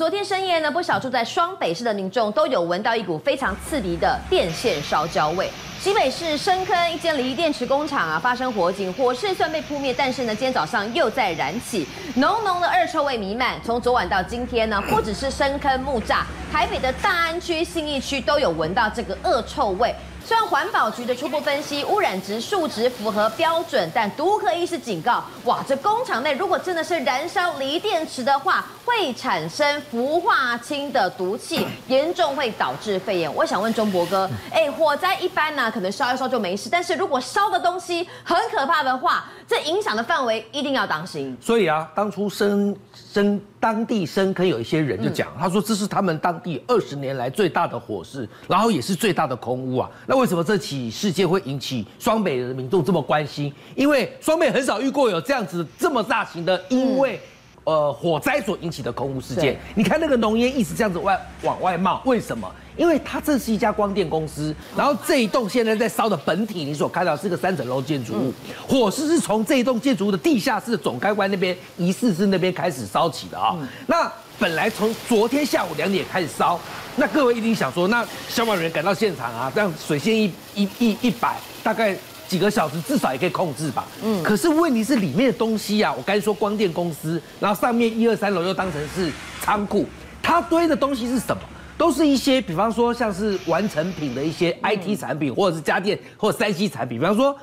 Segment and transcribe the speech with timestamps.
[0.00, 5.50] 昨天深夜呢，不少住在双北市的民众都有闻到一股非常刺鼻的电线烧焦味。
[5.78, 13.60] 新北市深坑一间锂电池工厂啊，发生火警，火势虽然被扑灭，但是呢，今天早上又在燃起，浓浓的恶臭味弥漫。
[13.62, 19.94] 从昨晚到今天呢，不只是深坑木栅，台北的大安区、信义区都有闻到这个恶臭味。
[20.30, 33.34] 虽然环保局的初步分析污染值数值符合标准，但毒科医师警告：哇，这工厂内如果真的是燃烧锂电池的话，会产生氟化氢的毒气，严重会导致肺炎。
[33.34, 41.36] 我想问中博哥，哎，火灾一般呢、可能烧一烧就没事，但是如果烧的东西很可怕的话，这影响的范围一定要当心。
[41.40, 42.72] 所以啊，当初生
[43.12, 49.90] 深当地深坑有一些人就讲，他说这是他们当地二十年来最大的火势，然后也是最大的空屋啊。
[50.06, 53.52] 那为什么这起事件会引起双北的民众这么关心？
[53.74, 57.20] 因为双北很少遇过有这样子这么大型的，因为。
[57.64, 62.50] 呃，火灾所引起的空污事件，你看那个浓烟一直这样子外往外冒，为什么？
[62.76, 68.32] 因为它这是一家光电公司，然后这一栋现在在烧的本体，你所看到是个三层楼建筑物，
[68.66, 73.54] 火势是从这一栋建筑物的地下室总开关那边，疑似是那边开始烧起的啊。
[73.86, 76.58] 那本来从昨天下午两点开始烧，
[76.96, 81.94] 那各位一定想说，那消防员赶到现场啊，这样水线一一一一摆，大概。
[82.30, 83.84] 几个小时至少也可以控制吧。
[84.04, 89.84] 嗯，可是问题是里面的东西啊，我刚才说光电公司，然后上面一二三楼又当成是仓库，
[90.22, 91.42] 它堆的东西是什么？
[91.76, 97.36] 都是一些，比方说像是完成品的一些 IT 产品，或者是家电或者三 C 产品，比方说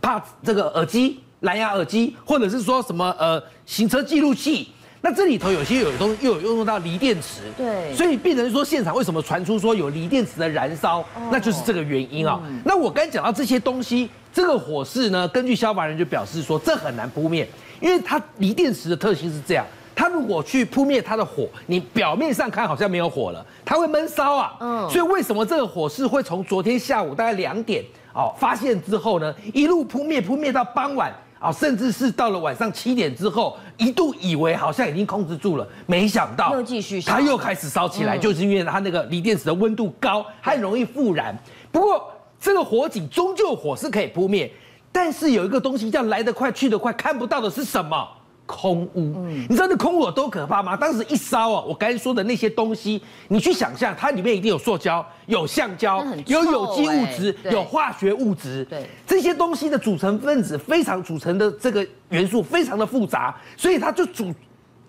[0.00, 4.72] 怕这个耳机、蓝牙耳机，或者是说什么呃行车记录器。
[5.04, 12.40] 那这里头有些有东又有用到锂电池，对，所以变成说现场为什么传出说有锂电池的燃烧，那就是这个原因啊。
[12.64, 17.48] 那我刚才讲到这些东西，这个火势呢，根据消防人就表示说，这很难扑灭，
[17.80, 24.56] 因为它锂电池的特性是这样，它如果去扑灭它的火，你表面上看好像没有火了，它会闷烧啊。
[24.60, 31.12] 嗯，所以为什么这个火势会从昨天下午大概两点哦发现之后呢，一路扑灭扑灭到傍晚。
[31.42, 41.36] 啊，甚至是到了晚上七点之后，一度以为好像已经控制住了，没想到又继续，它又开始烧起来，就是因为它那个锂电池的温度高，很容易复燃。
[41.72, 42.08] 不过
[42.40, 44.48] 这个火警终究火是可以扑灭，
[44.92, 48.08] 但是有一个东西叫来得快去得快，看不到的是什么？
[48.46, 50.76] 空屋，嗯，你知道那空屋有多可怕吗？
[50.76, 64.32] 当时一烧啊，我刚才说的那些东西，你去想象，它里面一定有塑胶、有橡胶、有有机物质、有化学物质，对，这些东西的组成分子非常组成的这个元素非常的复杂，所以它就组，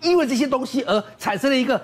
[0.02, 1.80] 因为这些东西而产生了一个。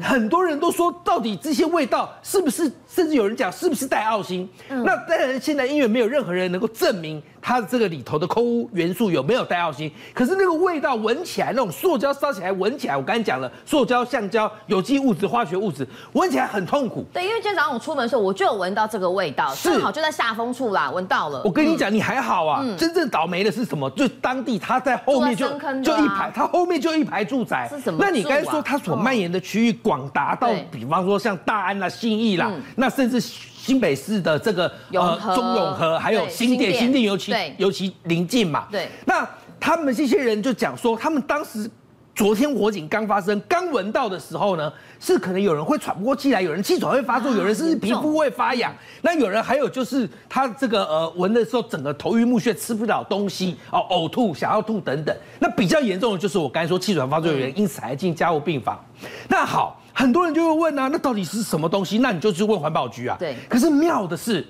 [0.00, 2.62] 很多人都说，到底这些味道是不是？
[2.88, 4.48] 甚至有人讲是不是带奥星？
[4.70, 9.90] 嗯、那当然，现在因为没有任何人能够证明它的这个里头的空污元素有没有带奥辛。
[10.14, 17.04] 可是那个味道闻起来，那种塑胶烧起来闻起来，我刚才讲了，塑胶、橡胶、有机物质、化学物质，闻起来很痛苦。
[17.12, 21.42] 对，因为今天早上我出门的时候，我就有闻到这个味道，正好就在下风处啦，闻到了。
[21.44, 23.90] 我跟你讲，你还好啊，嗯、真正倒霉的是什么？
[23.90, 25.48] 就当地他在后面就
[25.82, 27.68] 就一排，他后面就一排住宅。
[27.68, 27.98] 是什么？
[28.00, 33.20] 那你刚才说它所蔓延的区域广达到，比方说像大安啦、信义啦，嗯、那甚至
[33.62, 38.66] 新北市的这个呃中永和，还有新店，新店尤其尤其临近嘛。
[38.72, 39.24] 对，那
[39.60, 41.70] 他们这些人就讲说，他们当时。
[42.14, 44.70] 昨天火警刚发生，刚闻到的时候呢，
[45.00, 48.70] 是可能有人会喘不过气来，有人气喘会发作，有人甚至皮肤会发痒。
[49.00, 55.16] 那有人还有就是他这个呃闻的时候，整个头晕目眩，吃不了东西哦，呕吐，想要吐等等。
[55.38, 58.78] 那比较严重的就是我刚才说气喘发作，有人因此还进加护病房。
[59.26, 61.98] 那好，很多人就会问啊，那到底是什么东西？
[61.98, 63.16] 那你就去问环保局啊。
[63.18, 63.36] 对。
[63.48, 64.46] 可是妙的是。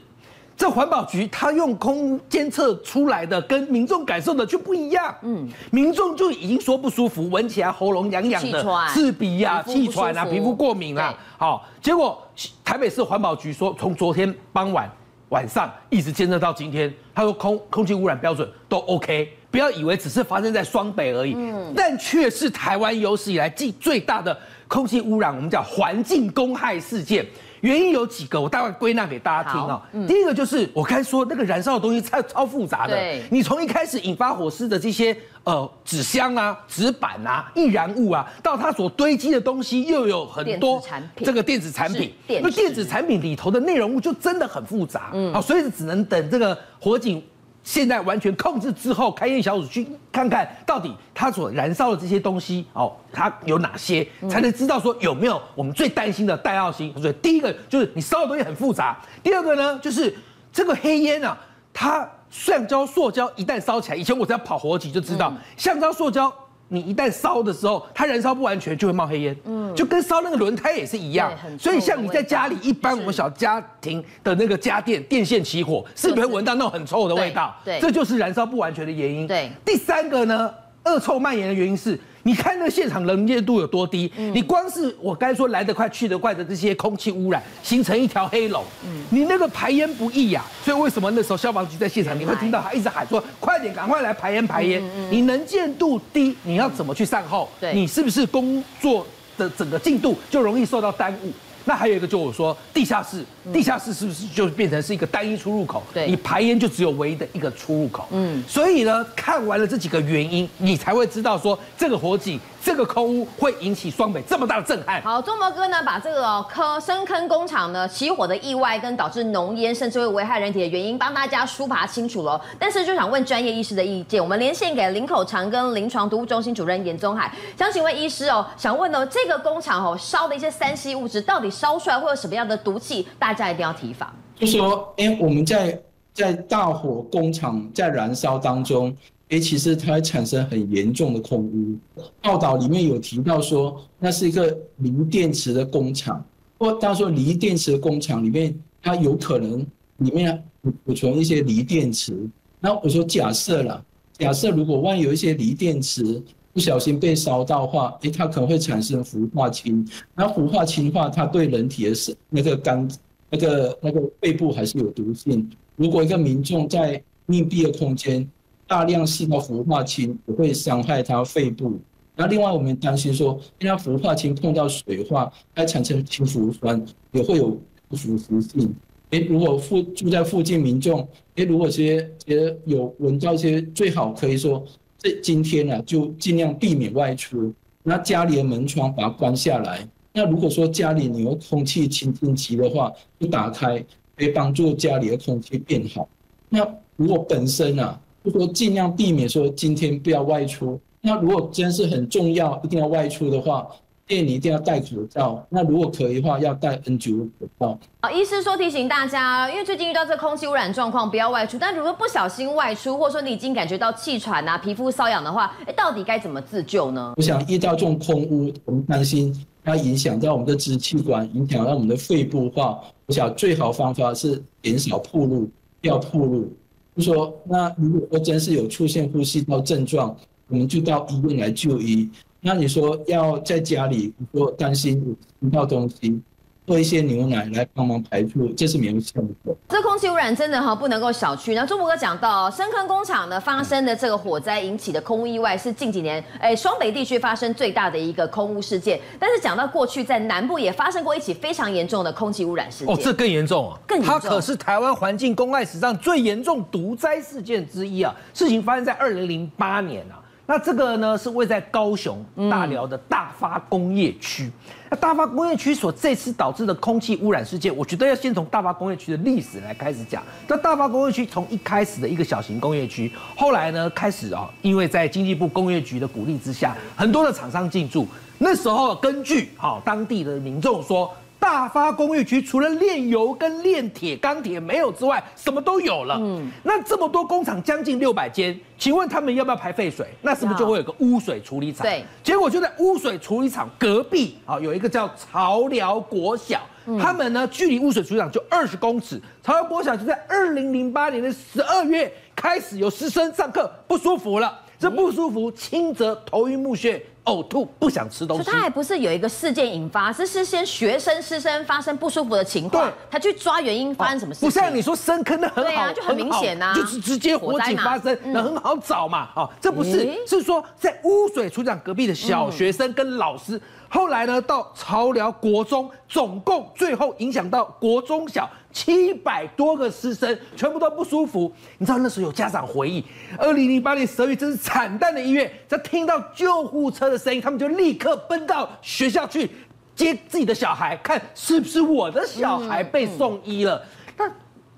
[0.55, 5.13] 这环保局他用空监测出来的，跟民众感受的就不一样。
[5.23, 11.19] 嗯，民众就已经说不舒服，闻起来喉咙痒痒的，刺鼻呀、气喘啊，皮肤过敏啊。
[11.39, 12.23] 好，结果
[12.63, 14.89] 台北市环保局说，从昨天傍晚
[15.31, 19.37] 晚上一直监测到今天，他说空空气污染标准都 OK。
[19.51, 24.39] 不要以为只是发生在双北而已，嗯，但却是台湾有史以来最最大的
[24.73, 27.27] 空气污染，我们叫环境公害事件。
[27.61, 29.81] 原因有几个，我大概归纳给大家听哦。
[29.93, 32.97] 嗯、第一个就是我刚才说那个燃烧的东西超超复杂的，
[33.31, 35.15] 你从一开始引发火势的这些
[35.45, 40.83] 呃纸箱啊、纸板啊、易燃物啊，到它所堆积的东西又有很多
[41.19, 47.23] 这个电子产品，那电，电子产品里头的内容物就真的很复杂，嗯，好，所以只能等这个火警。
[47.65, 56.93] 现在完全控制之后，开业小组去看看到底它所燃烧的这些东西哦，它有哪些，才能知道说有没有我们最担心的代奥辛。
[57.01, 60.13] 所以第一个就是你烧的东西很复杂，第二个呢就是
[60.53, 61.39] 这个黑烟啊，
[61.73, 66.33] 它橡胶、塑胶一旦烧起来，以前我只要跑火警就知道，橡胶、塑胶
[66.73, 71.31] 你一旦烧的时候，它燃烧不完全就会冒黑烟，嗯，就跟烧那个轮胎也是一样。
[71.59, 77.55] 所以像你在家里，一般我们小家庭的那个家电电线起火，是不是会闻到那种很臭的味道？
[77.63, 79.27] 对，这就是燃烧不完全的原因。
[79.27, 80.51] 对，第三个呢，
[80.85, 82.01] 恶臭蔓延的原因是。
[82.25, 84.11] 你看那个现场能见度有多低？
[84.17, 88.65] 嗯、你光是我刚才说来得快去得快的这些空气污染，形成一条黑龙。
[88.85, 94.83] 嗯，你那个排烟不易呀、啊，所以为什么那时候消防局在现场，你会听到他一直喊说：“快点，赶快来排烟排烟。
[94.83, 97.49] 嗯嗯”你能见度低，你要怎么去善后？
[97.61, 101.33] 对，你是不是工作的整个进度就容易受到耽误？
[101.65, 105.83] 那还有一个就是我说地下室，地下室是不是就变成是一个单一出入口？
[105.93, 108.07] 对，你排烟就只有唯一的一个出入口。
[108.11, 112.41] 嗯，所以呢，看完了这几个原因，你才会知道说这个火警。
[112.65, 115.03] 这个空屋会引起双北这么大的震撼。
[115.03, 122.41] 好，中博哥呢，把这个坑深坑工厂呢起火的意外跟导致浓烟甚至会危害人体的原因，帮大家梳爬清楚了。
[122.61, 133.09] 但是就想问专业医师的意见，我们连线给林口长庚临床毒物中心主任严宗海，想请问医师哦，想问呢，这个工厂哦烧的一些三 C 物质，到底烧出来会有什么样的毒气？
[133.19, 134.09] 大家一定要提防。
[134.37, 135.77] 就说，哎，我们在
[136.15, 138.97] 在大火工厂在燃烧当中。
[139.33, 142.03] 哎，其实它会产生很严重的空污。
[142.21, 146.23] 报道里面有提到说，那是一个锂电池的工厂，
[146.59, 150.45] 或他说锂电池的工厂里面，它有可能里面
[150.85, 152.15] 储存一些锂电池。
[152.61, 153.83] 那我说假设了，
[154.19, 159.89] 假设如果万一有一些锂电池不小心被烧到话，哎，它可能会产生氟化氢。
[160.15, 162.87] 那氟化氢的话，它对人体的是那个肝、
[163.31, 165.49] 那个那个肺部还是有毒性。
[165.77, 168.29] 如果一个民众在密闭的空间，
[168.73, 171.79] 大量吸到氟化氢也会伤害他肺部。
[172.17, 177.51] 那另外我们担心说，因为氟化氢碰到水化，它产生氢氟酸，也会有
[177.91, 178.75] 腐蚀性。
[179.11, 184.65] 诶，如果附住在附近民众，诶，如果些些有闻到一些，最好可以说，
[184.97, 187.53] 这今天呢、就尽量避免外出。
[187.83, 189.87] 那家里的门窗把它关下来。
[190.15, 192.91] 那如果说家里你有空气清净机的话，
[193.21, 193.85] 就打开，
[194.17, 196.09] 可以帮助家里的空气变好。
[196.49, 196.67] 那
[196.97, 198.01] 如果本身啊。
[198.25, 200.81] 就说尽量避免说今天不要外出。
[201.01, 203.67] 那如果真是很重要，一定要外出的话，
[204.07, 205.45] 建议你一定要戴口罩。
[205.49, 207.79] 那如果可以的话，要戴 N95 口罩。
[208.01, 211.59] 啊，医师说提醒大家，因为最近遇到这个空气污染状况，不要外出。
[211.59, 217.15] 但如果不小心外出，或者说你已经感觉到气喘啊、皮肤瘙痒的话，哎，到底该怎么自救呢？
[217.17, 219.35] 我想遇到这种空污，我们担心
[219.65, 226.49] 它影响到我们的支气管，影响到我们的肺部的话，我想最好方法是减少暴露，不要暴露。
[226.95, 230.15] 就说，那如果说真是有出现呼吸道症状，
[230.49, 232.11] 我们就到医院来就医。
[232.41, 236.21] 那你说要在家里，你说担心有闻到东西。
[236.67, 239.57] 喝一些牛奶来帮忙排出，这是没有效果。
[239.69, 241.55] 这空气污染真的哈不能够小觑。
[241.55, 249.01] 那中博哥讲到，深坑工厂呢发生的这个火灾引起的空污意外，是近几年哎双北地区发生最大的一个空污事件。
[249.19, 252.95] 但是讲到过去，在南部也发生过一起非常严重的空气污染事件。
[252.95, 253.79] 哦，这更严重啊！
[253.87, 258.15] 更严重，它可是台湾环境公害史上最严重毒灾事件之一啊！
[258.33, 260.22] 事情发生在二零零八年啊。
[260.45, 264.51] 那这个呢，是位在高雄大寮的大发工业区。
[264.91, 270.23] 那大发工业区所这次导致的空气污染事件，我觉得要先从大发工业区的历史来开始讲。
[270.49, 278.07] 那大发工业区从一开始的一个小型工业区，后来呢开始啊，因为在经济部工业局的鼓励之下，很多的厂商进驻。
[278.39, 281.11] 那时候根据好当地的民众说。
[281.43, 286.17] 大发工业区除了炼油跟炼铁、钢铁没有之外，什么都有了。
[286.21, 290.07] 嗯，那这么多工厂，将近六百间，请问他们要不要排废水？
[290.21, 291.85] 那是不是就会有个污水处理厂？
[291.85, 296.61] 对，结果就在污水处理厂隔壁啊，有一个叫潮寮国小，
[297.01, 299.21] 他们呢距离污水处理厂就二十公尺。
[299.43, 307.03] 潮寮国小就在二零零八年的十二月开始有师生上课不舒服了，这不舒服轻则头晕目眩。
[307.25, 308.51] 呕吐，不想吃东西。
[308.51, 314.49] 他还不是有一个事件引发，是是先学生师生发生不舒服的情况，对他去抓原因发生什么事情。
[314.49, 319.29] 不像你说深坑的很好，对啊，就很明显呐，就是直接火警发生，那很好找嘛。
[319.37, 323.61] 哦，这不是，是说在污水处理厂隔壁的小学生跟老师。
[323.95, 331.53] 后来呢，到潮寮国中，总共最后影响到国中小七百多个师生，全部都不舒服。
[331.77, 333.05] 你知道那时候有家长回忆，
[333.37, 335.53] 二零零八年十二月，真是惨淡的一月。
[335.69, 339.51] 在听到救护车的声音，他们就立刻奔到学校去
[339.95, 343.85] 接自己的小孩，看是不是我的小孩被送医了。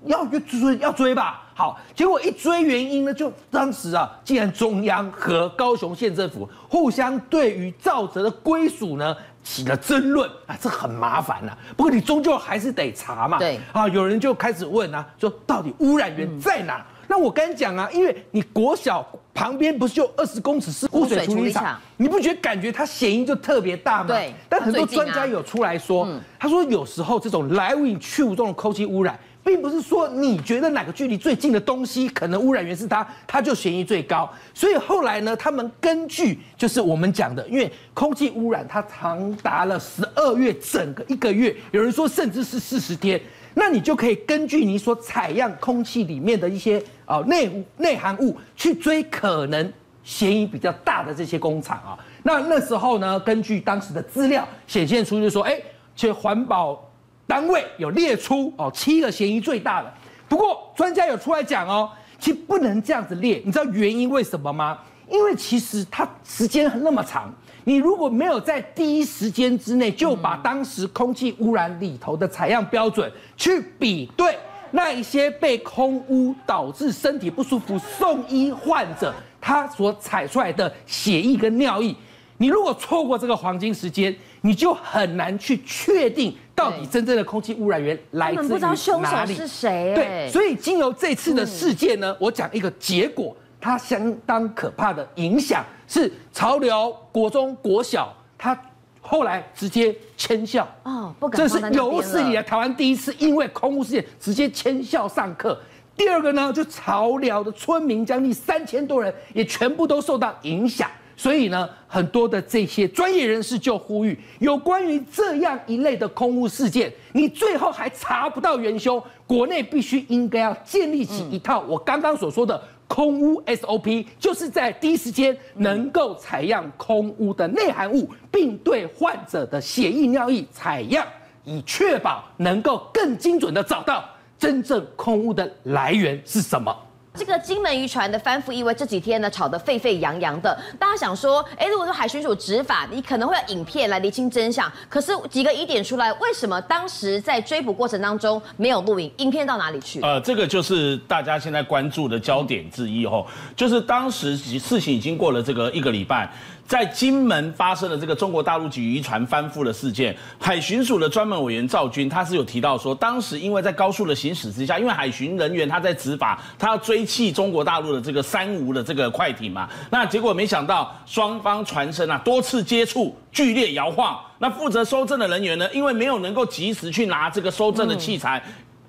[0.05, 1.41] 要追要追吧。
[1.53, 11.57] 好，结果一追原因呢，就当时啊，既然中央和高雄县政府互相对于肇责的归属呢起了争论啊，这很麻烦呐。
[11.77, 13.39] 不过你终究还是得查嘛。
[13.39, 16.77] 对啊，有人就开始问啊，说到底污染源在哪？
[16.77, 24.07] 嗯那我跟你讲啊，因为你国小旁边不是就二十公尺是污水处理厂，你不觉得感觉它嫌疑就特别大吗？
[24.07, 24.33] 对。
[24.49, 26.09] 但很多专家有出来说，
[26.39, 29.19] 他说有时候这种来无影去无踪的空气污染。
[29.45, 34.27] 并不是说你觉得哪个距离最近的东西可能污染源是它，它就嫌疑最高。
[34.55, 43.21] 所以后来呢，他们根据就是我们讲的，因为空气污染它长达了十二月整个一个月，有人说甚至是四十天，
[43.53, 49.71] 那你就可以根据你所采样空气里面的一些啊内内含物去追可能
[50.03, 51.95] 嫌疑比较大的这些工厂啊。
[52.23, 55.61] 那那时候呢，根据当时的资料显现出，就是说，哎，
[55.95, 56.83] 其实环保。
[57.27, 59.93] 单位有列出哦，七个嫌疑最大的。
[60.27, 61.89] 不过专家有出来讲哦，
[62.19, 63.41] 其实不能这样子列。
[63.45, 64.77] 你知道原因为什么吗？
[65.09, 67.31] 因为其实它时间那么长，
[67.63, 74.35] 你如果没有在第一时间之内就把当时空气污染里头的采样标准去比对
[74.71, 81.95] 那一些被空污导致身体不舒服送医患者他所采出来的血液跟尿液，
[82.37, 86.35] 你如果错过这个黄金时间，你就很难去确定。
[86.65, 88.47] 到底真正的空气污染源来自于哪里？
[88.47, 89.93] 不知道凶手是谁？
[89.95, 98.59] 对，所以经由这次的事件呢，我讲一个结果，它相当可怕的影响是潮流国中、国小，它
[99.01, 101.37] 后来直接迁校哦，不敢。
[101.37, 105.59] 这是有史以来台湾第一次因为空污事件直接迁校上课。
[105.95, 110.89] 第二个呢，就潮寮的村民将近三千多人也全部都受到影响。
[111.17, 131.05] 所以呢，很多的这些专业人士就呼吁，有关于这样一类的空屋事件，你最后还查不到元凶，国内必须应该要建立起一套我刚刚所说的空屋 SOP，就是在第一时间能够采样空屋的内含物，并对患者的血液尿液采样，
[131.43, 134.03] 以确保能够更精准的找到
[134.37, 136.75] 真正空屋的来源是什么。
[137.17, 140.57] 这个金门渔船的翻覆意外这几天呢，吵得沸沸扬扬的。
[140.77, 144.71] 大家想说，哎，如果说海巡署执法，你可能会有影片来厘清真相。
[144.89, 149.11] 可是几个疑点出来，为什么当时在追捕过程当中没有录影？
[149.17, 150.01] 影片到哪里去？
[150.01, 156.29] 呃，这个就是大家现在关注的焦点之一哦，就是当时事情已经过了这个一个礼拜。
[156.67, 178.41] 在金门发生了这个中国大陆籍渔船翻覆的事件，海巡署的专门委员赵军他是有提到说，当时因为在高速的行驶之下，因为海巡人员他在执法，他要追缉中国大陆的这个三无的这个快艇嘛，那结果没想到双方船身啊多次接触，剧烈摇晃，那负责搜证的人员呢，因为没有能够及时去拿这个搜证的器材。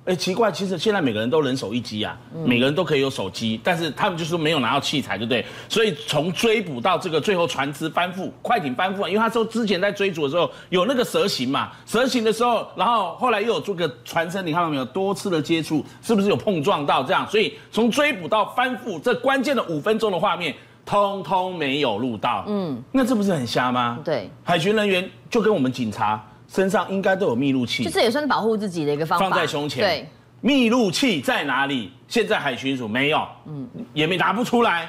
[0.06, 5.44] 哎，奇怪，其实现在每个人都人手一机啊，每个人都可以有手机，但是他们就是没有拿到器材，对不对？
[5.68, 14.84] 所以从追捕到这个最后船只翻覆，快艇翻覆，因为他说之前在追逐的时候有那个蛇形嘛，蛇形的时候，然后后来又有这个船身，你看到没有？
[14.84, 17.28] 多次的接触，是不是有碰撞到这样？
[17.28, 22.44] 所以从追捕到翻覆这关键的五分钟的画面，通通没有录到。
[22.46, 23.98] 嗯，那这不是很瞎吗？
[24.04, 26.24] 对，海巡人员就跟我们警察。
[26.48, 29.28] 身上应该都有密录器，就这也算是保护自己的一个方法。
[29.28, 29.82] 放在胸前。
[29.82, 30.08] 对，
[30.40, 31.90] 密录器在哪里？
[32.08, 34.88] 现在海巡署没有，嗯，也没拿不出来。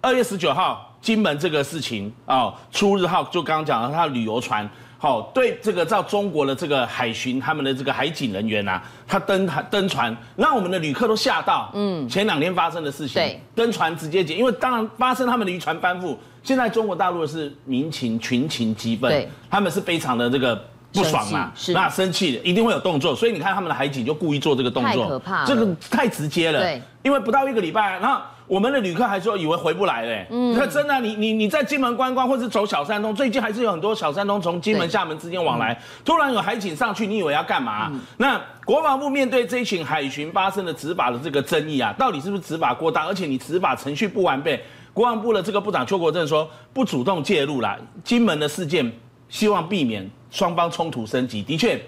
[0.00, 4.66] 二月十九号，金门这个事情哦，出日号就刚刚讲了，他的旅游船，
[4.96, 11.70] 好、哦，对这个照中国的这个海巡他们的这个海警人员呐、啊，他登登船，让我们的旅客都吓到。
[11.74, 20.64] 嗯，前两天发生的事情，对，登船直接解，因为当然发生他们的渔船翻覆，现在中国大陆的是民情群情激愤，对，他们是非常的这个。
[21.02, 21.52] 不爽嘛？
[21.54, 26.60] 是那生气一定会有动作，所以你看他们的海警就故意做这个动作，太可怕了，这个太直接了。
[26.60, 30.26] 对，因为不到一个礼拜，然后我们的旅客还说以为回不来嘞。
[30.30, 35.72] 嗯，你看真的、啊，你你你在金门观光，或是走小三通，最近还是有很多小三通从金门、厦门之间往来。
[35.72, 37.88] 嗯、突然有海警上去，你以为要干嘛？
[37.92, 43.06] 嗯、那国防部面对这一群海巡发生的执法的这个争议啊，到底是不是执法过当？
[43.06, 44.62] 而且你执法程序不完备，
[44.92, 48.92] 国防部的这个部长邱国正说不主动介入啦，金门的事件。
[49.30, 51.42] 希望避免双方冲突升级。
[51.42, 51.80] 的确，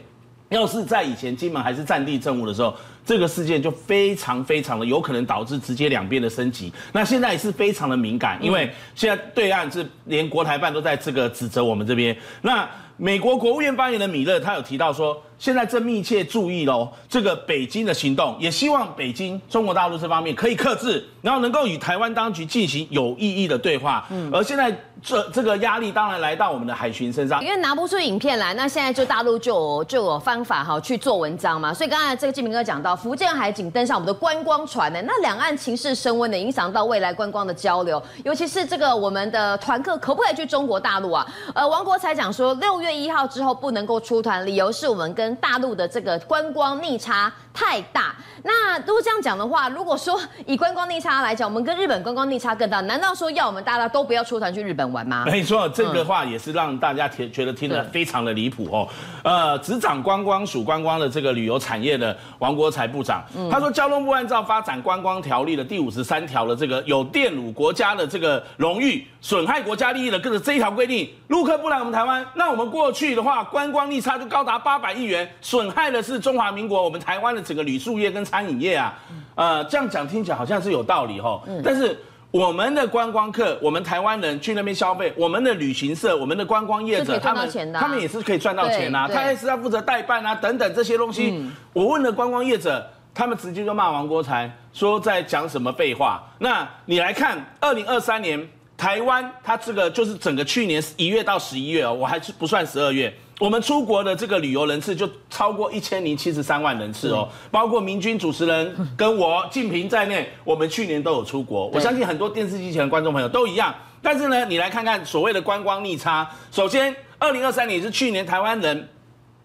[0.48, 6.72] 要是在以前金门还是战地政务的时候，这个事件就非常非常的有可能导致直接两边的升级。
[6.92, 12.16] 那现在也是非常的敏感，因为现在对岸是连国台办都在这个指责我们这边。
[12.42, 12.68] 那
[13.00, 24.06] 美国国务院发言人米勒他有提到说，现在正密切注意喽这个北京的行动，也希望北京中国大陆这方面可以克制，然后能够与台湾当局进行有意义的对话。
[24.10, 24.78] 嗯，而现在。
[25.02, 31.72] 这这个压力当然来到我们的海巡身上，因为拿不出影片来，那现在就大陆就有就有方法哈去做文章嘛。
[31.72, 41.26] 所以刚才这个金明哥讲到，福建海警登上我们的观光船呢，那两岸情势升温的，影响到未来观光的交流，尤其是这个我们的团客可不可以去中国大陆啊？
[41.54, 48.14] 呃，王国才讲说，六月一号之后不能够出团，理由是我们跟大陆的这个观光逆差太大。
[48.42, 55.24] 那如果这样讲的话，如果说以观光逆差来讲，我们跟日本观光逆差更大，难道说要我们大家都不要出团去日本玩吗？
[55.26, 58.88] 没错，这个话也是让大家听觉得听得非常的离谱哦。
[59.22, 78.96] 呃，执掌观光署观光的这个旅游产业的王国才部长，他说交通部按照发展观光条例的第五十三条的这个有玷辱国家的这个荣誉、损害国家利益的各个这一条规定，陆客不来我们台湾，那我们过去的话观光逆差就高达八百亿元，损害的是中华民国我们台湾的整个旅宿业跟餐饮业啊。
[79.34, 81.98] 呃，这样讲听起来好像是有道理哈，但是
[82.30, 91.44] 我们的观光客，我们台湾人去那边消费，我们的旅行社，我们的观光业者，他们他们也是可以赚到钱呐，他也是要负责代办啊等等这些东西。
[91.72, 96.22] 我问了观光业者，他们直接就骂王国才，说在讲什么废话。
[96.38, 98.48] 那你来看，二零二三年
[98.80, 103.14] 台湾，它这个就是整个去年一月到十一月哦，我还是不算十二月。
[103.38, 111.66] 我们出国的这个旅游人次就超过一千零七十三万人次哦，包括明君主持人跟我静平在内，我们去年都有出国。
[111.66, 113.74] 我相信很多电视机前的观众朋友都一样。
[114.00, 118.88] 但是呢，你来看看所谓的观光逆差，首先，二零二三年是去年台湾人，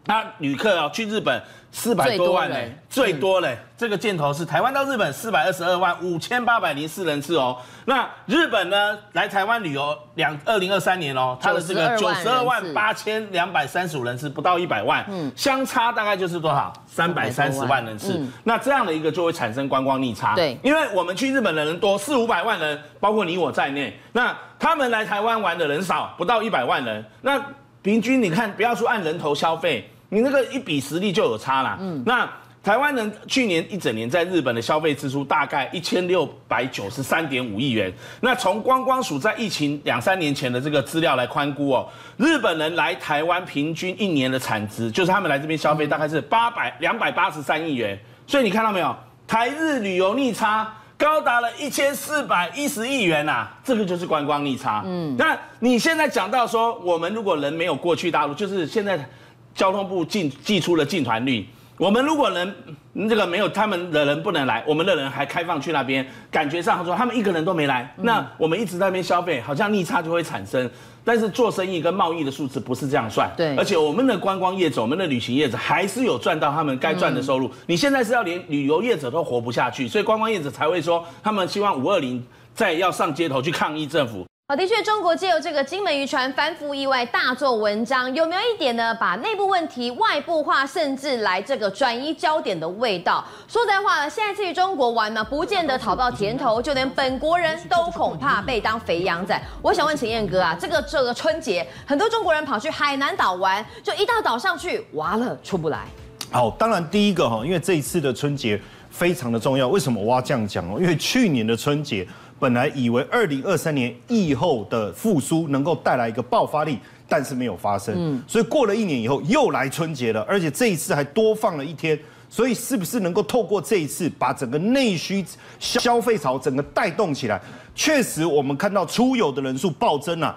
[0.05, 1.41] 他旅客啊去日本。
[1.77, 7.57] 四百多万嘞，最多嘞，这个箭头是台湾到日本四百二十二万五千八百零四人次哦。
[7.83, 16.71] 那日本呢，来台湾旅游两二零二三年哦，它的这个九十二万八千两百三十五人次，不到一百万，嗯，相差大概就是多少？
[16.87, 18.25] 三百三十万人次。
[18.45, 27.37] 那这样的一个就会产生观光逆差，对，因为我们去日本的人多四五百万人，包括你我在内，那他们来台湾玩的人少，不到一百万人，那
[27.81, 29.91] 平均你看，不要说按人头消费。
[30.09, 31.77] 你那个一比实力就有差啦。
[31.79, 32.29] 嗯，那
[32.63, 37.93] 台湾人去年一整年在日本的消费支出大概一千六百九十三点五亿元。
[38.21, 47.95] 那从观光署在疫情两三年前的这个资料来宽估哦，日本人来台湾平均一年的产值，就是他们来这边消费大概是八百两百八十三亿元。
[48.25, 48.95] 所以你看到没有，
[49.27, 54.81] 台日旅游逆差高达了一千四百一十亿元呐，这个就是观光逆差。
[54.87, 59.07] 嗯，那你现在讲到说，我们如果人没有过去大陆，就是现在。
[59.55, 61.47] 交通部进寄出了进团率，
[61.77, 70.69] 我们如果能这个没有他们的人不能来，我们的人还开放去那边，感觉上说他们一个人都没来，那我们一直在那边消费，好像逆差就会产生。
[71.07, 77.49] 但是做生意跟贸易的数字不是这样算，对，而且我们的观光业者、我们的旅行业者还是有赚到他们该赚的收入。
[77.67, 82.25] 你现在是要连旅游业者都活不下去，所以观光业者才会说他们希望五二零
[82.55, 84.25] 再要上街头去抗议政府。
[84.47, 88.93] 好，的确，中国借由这个金门渔船翻覆意外大做文章，有没有一点呢？
[88.93, 93.25] 把内部问题外部化，甚至来这个转移焦点的味道？
[93.47, 99.35] 说在话呢，现在去中国玩呢，不见得讨到甜头，就连本国人都恐怕被当肥羊仔。
[99.63, 105.87] 我想问陈彦哥啊，这个这个春节，很多中国人跑去海南岛玩，就一到岛上去，完了出不来。
[106.29, 110.77] 好，当然第一个哈，因为这一次的春节非常的重要，为什么我要这样讲哦？
[110.79, 112.07] 因为去年的春节。
[112.39, 117.95] 本来以为二零二三年疫后的复苏能够带来一个爆发力，但是没有发生。
[117.97, 121.97] 嗯，所以过了一年以后又来春节了，而且这一次还多放了一天。
[122.27, 125.23] 所以是不是能够透过这一次把整个内需
[125.57, 127.39] 消费潮整个带动起来？
[127.73, 130.35] 确实，我们看到出游的人数暴增啊，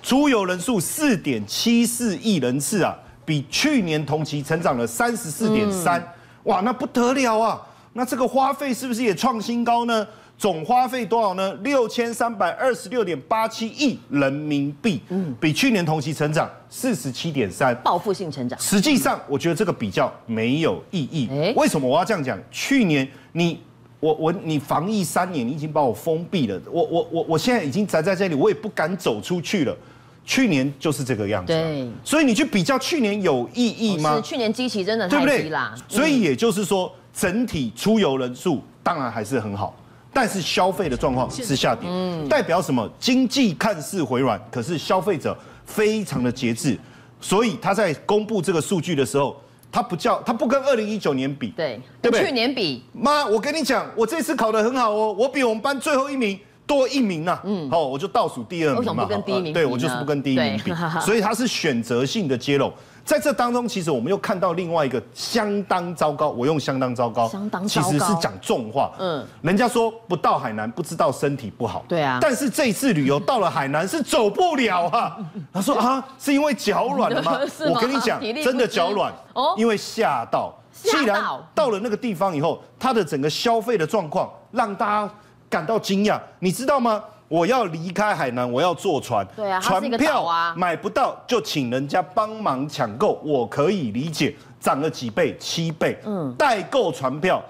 [0.00, 6.00] 出游人数四点七四亿人次啊，比去年同期成长了三十四点三。
[6.44, 7.60] 哇，那不得了啊！
[7.94, 10.06] 那这个花费是不是也创新高呢？
[10.40, 11.52] 总花费多少呢？
[11.56, 18.58] 六千三百二十六点八七亿人民币，嗯，比去年同期成长四十七点三，报复性成长。
[18.58, 21.28] 实际上，我觉得这个比较没有意义。
[21.54, 22.38] 为什么我要这样讲？
[22.50, 23.60] 去年你
[24.00, 29.76] 我我你防疫三年，你已经把我封闭了，我我我我现在已经宅在这里，我也不敢走出去了。
[30.24, 34.16] 去年就是这个样子，对，所以你去比较去年有意义吗？
[34.16, 35.96] 是去年基期真的太低啦，对不对？
[35.98, 39.74] 所以也就是说，整体出游人数当然还是很好。
[40.12, 41.88] 但是消费的状况是下跌，
[42.28, 42.88] 代表什么？
[42.98, 46.76] 经济看似回软，可是消费者非常的节制，
[47.20, 52.26] 所以他在公布这个数据的时候，他不叫他不跟二零一九年比，对，对不对？
[52.26, 59.52] 去年比，妈，我跟你讲，我这次考得很好哦，我比我们班最后一名多一名呐，嗯，好，我就倒数第二名嘛，为什么不跟第一名？
[59.52, 62.72] 对，我就是不跟第一名比， 所以他是选择性的揭露。
[63.04, 66.28] 在这当中，其实我们又看到另外一个相当糟糕。
[66.30, 68.92] 我用相当糟糕，相当其实是讲重话。
[68.98, 71.84] 嗯，人家说不到海南不知道身体不好。
[71.88, 72.18] 对啊。
[72.20, 75.16] 但是这一次旅游到了海南是走不了啊。
[75.52, 77.38] 他说啊，是因为脚软了吗？
[77.68, 79.12] 我跟你讲， 真的脚软。
[79.34, 79.54] 哦。
[79.56, 81.22] 因为吓到，既然
[81.54, 85.14] 到了那个地方以后，他的整个消费的状况让大家
[85.48, 86.20] 感到惊讶。
[86.38, 87.02] 你知道吗？
[87.30, 97.40] 我要离开海南，我要坐船，对啊，船票买不到，就请人家帮忙抢购，我可以理解，涨了几倍，七倍，嗯，代购船票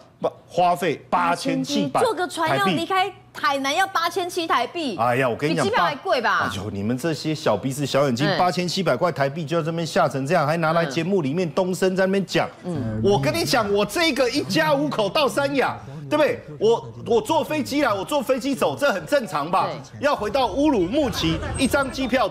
[0.46, 4.98] 花费八千七百，坐个船要离开海南要八千七台币。
[4.98, 6.40] 哎呀，我跟你讲，比机票还贵吧？
[6.40, 12.46] 哎呦，你们这些小鼻子小眼睛，八千七百块台币就在这边吓成这样，还拿来节目里面东升在那边讲。
[12.64, 15.74] 嗯，我跟你讲，我这个一家五口到三亚，
[16.10, 16.40] 对不对？
[16.58, 19.68] 我我坐飞机来，我坐飞机走，这很正常吧？
[20.00, 22.28] 要回到乌鲁木齐，一张机票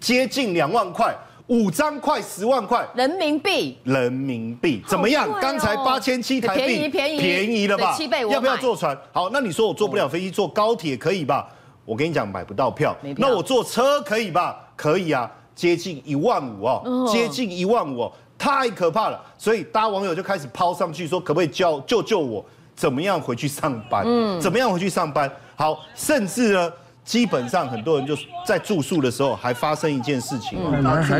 [0.00, 1.16] 接近两万块。
[1.48, 5.28] 五张快十万块人民币，人民币怎么样？
[5.40, 7.94] 刚才八千七台币，便宜便宜便宜了吧？
[7.96, 8.98] 七倍，要不要坐船？
[9.12, 11.48] 好，那你说我坐不了飞机，坐高铁可以吧？
[11.84, 12.96] 我跟你讲，买不到票。
[13.16, 14.58] 那我坐车可以吧？
[14.74, 19.24] 可以啊，接近一万五哦，接近一万五哦，太可怕了。
[19.38, 22.44] 所以大家网友就开始抛上去说，可不可以救救救我？
[22.76, 24.04] 怎么样回去上班？
[24.06, 25.28] 嗯，怎么样回去上班？
[25.56, 26.72] 好，甚至呢？
[27.04, 30.58] 基本上很多人就在住宿的时候还发生一件事情，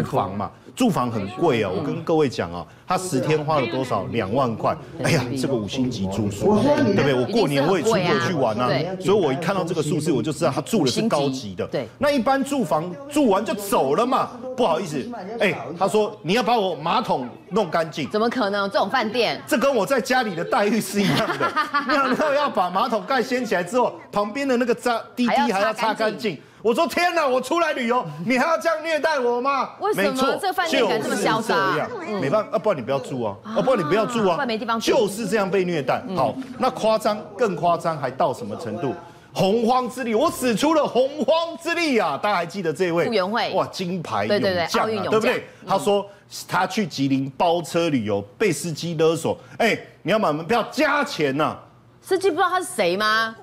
[0.03, 1.71] 住房嘛，住房很贵啊。
[1.75, 4.05] 我跟各位讲啊，他十天花了多少？
[4.13, 4.77] 两万块。
[5.03, 7.15] 哎呀，这个五星级住宿，对不对？
[7.15, 8.69] 我过年我也出国去玩啊，
[9.01, 11.67] 所以我一看到这个数字，我就知道他住的是高级的。
[11.67, 15.05] 对，那一般住房住完就走了嘛，不好意思，
[15.41, 18.71] 哎，他说你要把我马桶弄干净，怎么可能？
[18.71, 21.53] 这种饭店，这跟我在家里的待遇是一样的。
[21.89, 26.39] 然后要把马桶盖掀起来之后，旁边的那个渣滴滴还要擦干净。
[26.67, 29.71] 我说天哪，我出来旅游，你还要这样虐待我吗？
[29.79, 31.79] 为什么这饭店敢这么嚣张？
[32.21, 36.03] 没办法，啊，不然你不要住啊，啊，不然你不要住啊，没地方住，就是这样被虐待。
[36.17, 38.93] 好，那夸张更夸张，还到什么程度？
[39.33, 42.19] 洪荒之力，我使出了洪荒之力啊！
[42.21, 43.05] 大家还记得这位？
[43.05, 45.47] 傅园慧，哇，金牌勇将，对不对？
[45.65, 46.05] 他说
[46.49, 51.57] 他去吉林包车旅游，被司机勒索，哎，你要买门票加钱呐。
[52.03, 53.37] 司机不知道他是谁吗？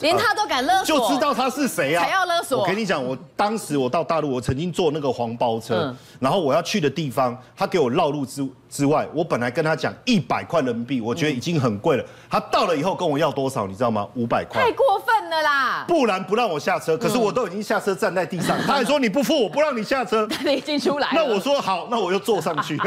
[0.00, 2.04] 连他都敢勒索，就知道他是谁啊？
[2.04, 2.60] 才要勒索。
[2.60, 12.04] 我跟你讲，我当时我到大陆，我曾经坐那个黄包车，嗯、然后我要去的地方，他给我绕路之之外，我本来跟他讲一百块人民币，我觉得已经很贵了。
[12.28, 14.06] 他到了以后跟我要多少，你知道吗？
[14.14, 14.62] 五百块。
[14.62, 15.84] 太过分了啦！
[15.86, 20.26] 不然不让我下车，可是我都已经下车站在地上， 他还说你不付我不让你下车。
[20.44, 21.14] 你已经出来了。
[21.14, 22.78] 那我说好，那我又坐上去，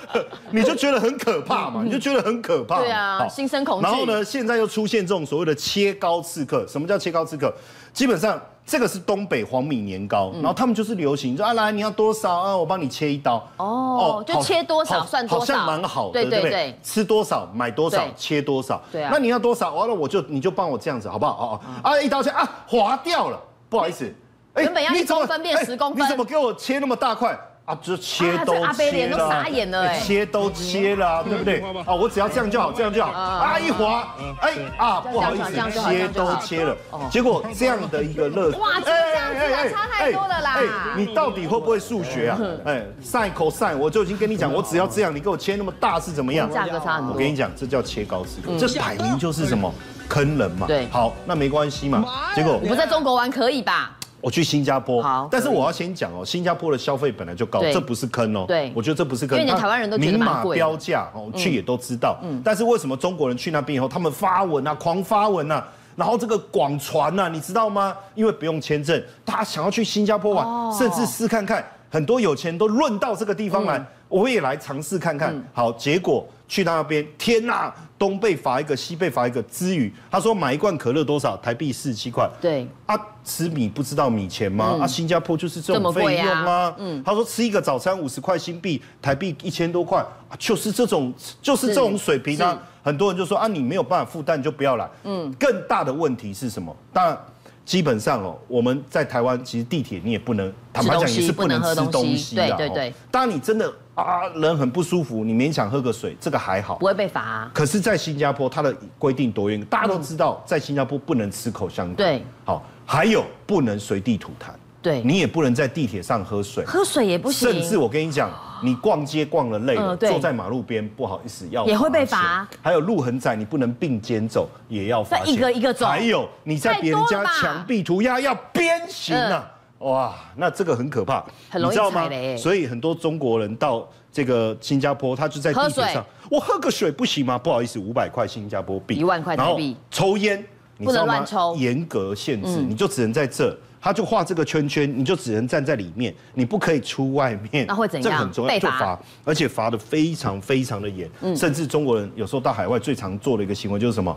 [0.50, 1.82] 你就觉得很可怕嘛？
[1.84, 2.80] 你就觉得很可怕。
[2.80, 3.86] 对啊，心生恐惧。
[3.86, 6.66] 然后呢，现在又出现这种所谓的切糕刺客。
[6.66, 7.52] 什么叫切糕刺客？
[7.94, 8.38] 基本上。
[8.66, 13.46] 这个是东北黄米年糕，然后他们就是流行，说啊来你要多少啊，我帮你切一刀。
[13.58, 16.74] 哦，就切多少算多少，好像蛮好的，对不对？
[16.82, 18.82] 吃多少买多少，切多少。
[18.90, 19.10] 对啊。
[19.12, 19.74] 那你要多少？
[19.74, 21.32] 完了我就你就帮我这样子好不好？
[21.32, 21.90] 哦哦。
[21.90, 24.10] 啊一刀切啊划掉了，不好意思。
[24.54, 27.38] 哎，你怎么分辨十公分，你怎么给我切那么大块？
[27.64, 31.62] 啊，就切都切了，阿都傻眼了，哎，切都切了，对不对？
[31.86, 33.10] 啊，我只要这样就好，这样就好。
[33.10, 36.76] 啊，一滑，哎，啊，不好意思，切都切了。
[37.10, 40.56] 结果这样的一个乐趣，哇，这样子差太多了啦。
[40.58, 40.62] 哎，
[40.94, 42.38] 你到底会不会数学啊？
[42.66, 46.50] 哎，sin cos，我就已经跟你讲，我只要这样，你给我切那么大是怎么样？
[46.52, 47.14] 价格差很多。
[47.14, 49.72] 我跟你讲，这叫切糕刺客，这摆明就是什么
[50.06, 50.66] 坑人嘛。
[50.66, 52.04] 对，好，那没关系嘛。
[52.36, 53.96] 结果我不在中国玩可以吧？
[54.24, 58.46] 我去新加坡，好，但是我要先讲哦，新加坡的消费本来就高，这不是坑哦。
[58.48, 59.98] 对，我觉得这不是坑，因为台湾人都。
[59.98, 62.18] 明码标价哦，去也都知道。
[62.22, 65.62] 嗯，但是为什么中国人去那边以后，他们发文啊，狂发文啊，
[65.94, 67.94] 然后这个广传啊，你知道吗？
[68.14, 75.34] 因为不用签证，大家想要去新加坡玩，甚至试看看，很多有钱人都论到这个地方来，我也来尝试看看。
[75.52, 77.72] 好，结果去他那边，天呐！
[77.96, 79.42] 东被罚一个，西被罚一个。
[79.44, 81.36] 之余，他说买一罐可乐多少？
[81.38, 82.28] 台币四十七块。
[82.40, 84.72] 对啊，吃米不知道米钱吗？
[84.74, 86.50] 嗯、啊，新加坡就是这种费用吗？
[86.52, 86.74] 啊？
[86.78, 92.60] 嗯，他说吃一个早餐五十块新币，台币一千多块，啊，就是这种，就是这种水平啊。
[92.82, 94.86] 很多人就说啊，你没有办法负担，你就不要来。
[95.04, 96.76] 嗯，更大的问题是什么？
[96.92, 97.18] 当然。
[97.64, 102.46] 基本上哦，我们在台湾其实地铁你也不能，坦白讲也是不能吃东西的。
[102.56, 102.94] 对对对。
[103.10, 107.50] 当然你真的啊人很不舒服，你勉强喝个水，这个还好，不会被罚啊。
[107.54, 111.94] 可是，在新加坡它的规定多严，大家都知道，在新加坡不能吃口香糖。
[111.96, 112.22] 对。
[112.44, 114.50] 好，还有不能随地吐痰。
[114.84, 115.02] 对。
[115.02, 116.64] 你也不能在地铁上喝水。
[116.64, 117.50] 喝水也不行。
[117.50, 118.30] 甚至我跟你讲。
[118.62, 122.48] 你逛街逛了累了，坐在马路边不好意思要也会被罚。
[122.62, 125.18] 还有路很窄，你不能并肩走，也要罚。
[125.26, 125.84] 一个一个走。
[125.84, 129.52] 还有你在别人家墙壁涂鸦要鞭刑啊！
[129.80, 132.34] 哇，那这个很可怕，很容易踩雷。
[132.38, 137.36] 所以很多中国人到这个新加坡，他就在地铁上，我喝个水不行吗？
[137.36, 139.76] 不好意思，五百块新加坡币，一万块台币。
[139.90, 140.42] 抽烟
[140.82, 143.54] 不能乱抽，严格限制，你就只能在这。
[143.84, 147.66] 他就画这个圈圈，你就只能站在里面，你不可以出外面。
[147.66, 148.10] 那会怎样？
[148.10, 151.06] 这很重要，就罚，而且罚的非常非常的严。
[151.20, 154.16] 嗯，甚至中国人有时候到海外最常做的一个行为就是什么？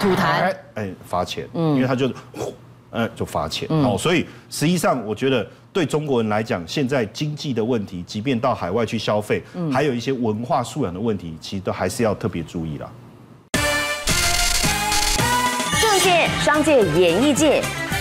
[0.00, 0.52] 吐痰。
[0.74, 1.48] 哎，罚钱。
[1.52, 2.10] 嗯，因为他就，
[2.90, 3.68] 呃，就罚钱。
[3.80, 9.40] 好，所以实际上我觉得对中国人来讲，现在经济的问题，即便到海外去消费，
[9.72, 12.90] 还有一些文化素养的问题，其实都还是要特别注意啦。
[16.02, 17.62] 界、商界、演艺界，